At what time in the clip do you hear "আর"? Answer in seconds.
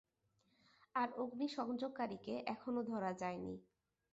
0.95-1.09